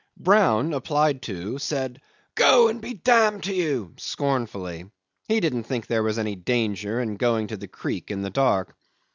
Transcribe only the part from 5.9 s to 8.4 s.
was any danger in going to the creek in the